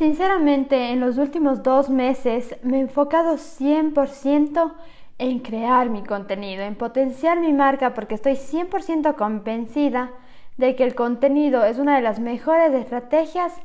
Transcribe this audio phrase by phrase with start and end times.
[0.00, 4.72] Sinceramente, en los últimos dos meses me he enfocado 100%
[5.18, 10.10] en crear mi contenido, en potenciar mi marca, porque estoy 100% convencida
[10.56, 13.60] de que el contenido es una de las mejores estrategias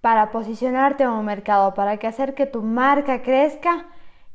[0.00, 3.84] para posicionarte en un mercado, para que hacer que tu marca crezca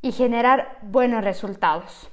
[0.04, 2.12] y generar buenos resultados.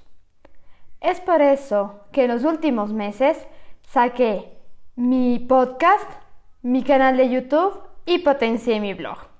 [1.03, 3.37] Es por eso que en los últimos meses
[3.83, 4.57] saqué
[4.95, 6.11] mi podcast,
[6.63, 9.36] mi canal de YouTube y potencié mi blog.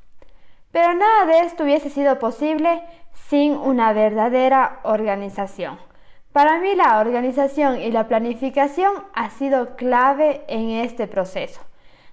[0.77, 2.83] Pero nada de esto hubiese sido posible
[3.15, 5.79] sin una verdadera organización.
[6.33, 11.63] Para mí la organización y la planificación ha sido clave en este proceso.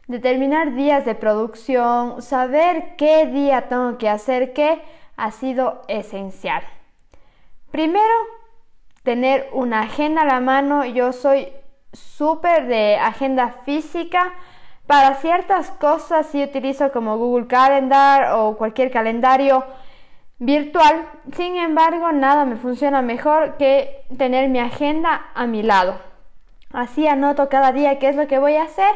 [0.08, 4.81] Determinar días de producción, saber qué día tengo que hacer qué,
[5.17, 6.64] ha sido esencial.
[7.69, 8.16] Primero,
[9.03, 10.86] tener una agenda a la mano.
[10.86, 11.50] Yo soy
[11.91, 14.34] súper de agenda física
[14.87, 19.63] para ciertas cosas sí utilizo como Google Calendar o cualquier calendario
[20.39, 21.07] virtual.
[21.35, 25.95] Sin embargo, nada me funciona mejor que tener mi agenda a mi lado.
[26.71, 28.93] Así anoto cada día qué es lo que voy a hacer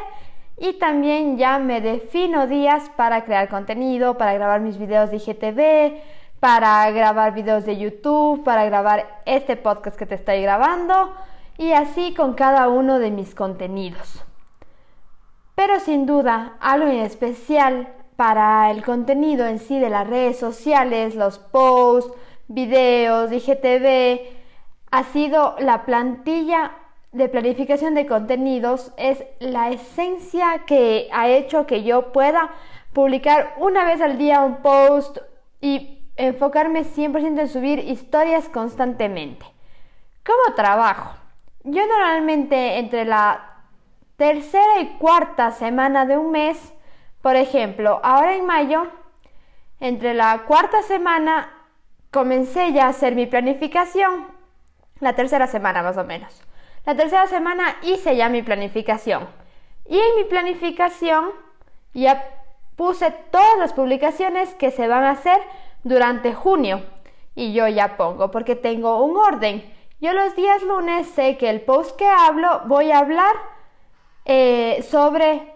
[0.57, 6.01] y también ya me defino días para crear contenido, para grabar mis videos de IGTV,
[6.39, 11.13] para grabar videos de YouTube, para grabar este podcast que te estoy grabando
[11.57, 14.26] y así con cada uno de mis contenidos.
[15.57, 21.15] Pero sin duda, algo en especial para el contenido en sí de las redes sociales,
[21.15, 22.13] los posts,
[22.47, 24.21] videos, IGTV,
[24.91, 26.73] ha sido la plantilla
[27.11, 32.51] de planificación de contenidos, es la esencia que ha hecho que yo pueda
[32.93, 35.17] publicar una vez al día un post
[35.59, 39.47] y enfocarme 100% en subir historias constantemente.
[40.23, 41.15] ¿Cómo trabajo?
[41.63, 43.56] Yo normalmente entre la
[44.17, 46.73] tercera y cuarta semana de un mes,
[47.21, 48.87] por ejemplo, ahora en mayo,
[49.79, 51.53] entre la cuarta semana
[52.11, 54.27] comencé ya a hacer mi planificación,
[54.99, 56.41] la tercera semana más o menos.
[56.85, 59.27] La tercera semana hice ya mi planificación.
[59.85, 61.31] Y en mi planificación
[61.93, 62.23] ya
[62.75, 65.37] puse todas las publicaciones que se van a hacer
[65.83, 66.81] durante junio.
[67.35, 69.63] Y yo ya pongo, porque tengo un orden.
[69.99, 73.35] Yo los días lunes sé que el post que hablo voy a hablar
[74.29, 75.53] eh, sobre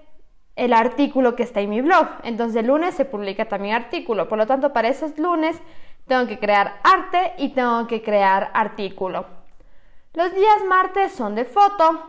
[0.55, 2.07] el artículo que está en mi blog.
[2.23, 4.29] Entonces el lunes se publica también artículo.
[4.29, 5.59] Por lo tanto, para esos lunes
[6.07, 9.25] tengo que crear arte y tengo que crear artículo.
[10.13, 12.01] Los días martes son de foto.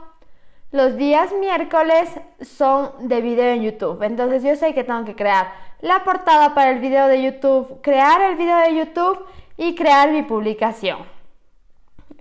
[0.70, 2.08] Los días miércoles
[2.40, 4.00] son de video en YouTube.
[4.04, 8.20] Entonces yo sé que tengo que crear la portada para el video de YouTube, crear
[8.22, 10.98] el video de YouTube y crear mi publicación.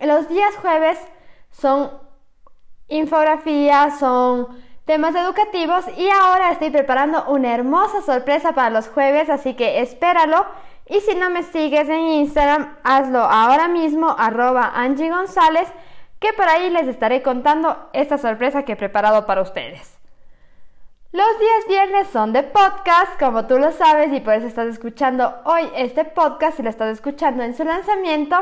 [0.02, 0.97] Los días jueves
[1.52, 1.91] son
[2.91, 4.47] infografías, son
[4.85, 10.46] temas educativos y ahora estoy preparando una hermosa sorpresa para los jueves, así que espéralo.
[10.88, 15.72] Y si no me sigues en Instagram, hazlo ahora mismo, arroba Angie González,
[16.19, 19.97] que por ahí les estaré contando esta sorpresa que he preparado para ustedes.
[21.13, 25.34] Los días viernes son de podcast, como tú lo sabes, y por eso estás escuchando
[25.46, 28.38] hoy este podcast, si lo estás escuchando en su lanzamiento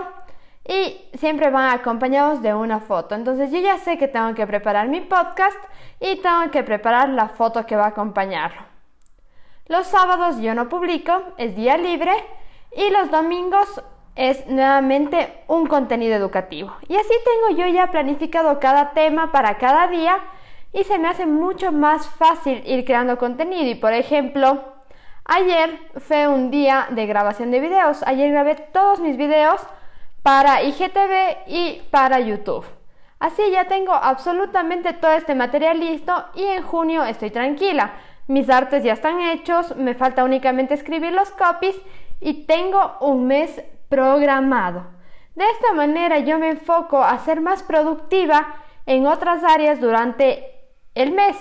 [0.70, 3.16] y siempre van acompañados de una foto.
[3.16, 5.58] Entonces yo ya sé que tengo que preparar mi podcast
[6.00, 8.62] y tengo que preparar la foto que va a acompañarlo.
[9.66, 12.14] Los sábados yo no publico, es día libre
[12.72, 13.84] y los domingos
[14.16, 16.72] es nuevamente un contenido educativo.
[16.88, 20.18] Y así tengo yo ya planificado cada tema para cada día
[20.72, 23.72] y se me hace mucho más fácil ir creando contenido.
[23.72, 24.64] Y por ejemplo,
[25.26, 28.04] ayer fue un día de grabación de videos.
[28.04, 29.60] Ayer grabé todos mis videos
[30.24, 32.66] para IGTV y para YouTube.
[33.20, 37.92] Así ya tengo absolutamente todo este material listo y en junio estoy tranquila.
[38.28, 41.76] Mis artes ya están hechos, me falta únicamente escribir los copies
[42.22, 44.86] y tengo un mes programado.
[45.36, 48.56] De esta manera yo me enfoco a ser más productiva
[48.86, 50.46] en otras áreas durante
[50.96, 51.36] el mes.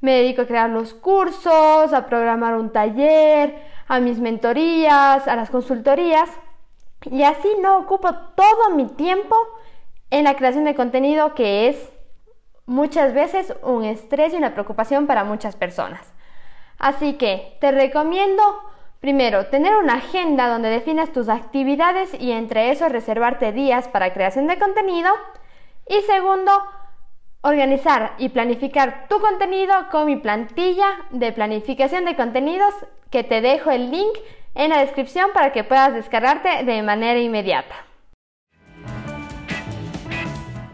[0.00, 3.58] Me dedico a crear los cursos, a programar un taller,
[3.88, 6.30] a mis mentorías, a las consultorías
[7.10, 9.36] y así no ocupo todo mi tiempo
[10.10, 11.92] en la creación de contenido que es
[12.66, 16.12] muchas veces un estrés y una preocupación para muchas personas.
[16.78, 18.42] Así que te recomiendo
[19.04, 24.46] Primero, tener una agenda donde defines tus actividades y entre eso reservarte días para creación
[24.46, 25.10] de contenido.
[25.86, 26.50] Y segundo,
[27.42, 32.72] organizar y planificar tu contenido con mi plantilla de planificación de contenidos
[33.10, 34.16] que te dejo el link
[34.54, 37.74] en la descripción para que puedas descargarte de manera inmediata.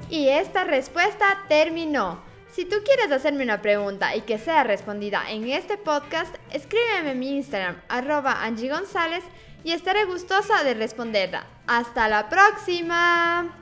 [0.09, 2.21] Y esta respuesta terminó.
[2.51, 7.19] Si tú quieres hacerme una pregunta y que sea respondida en este podcast, escríbeme en
[7.19, 9.23] mi Instagram, arroba Angie González,
[9.63, 11.47] y estaré gustosa de responderla.
[11.67, 13.55] ¡Hasta la próxima!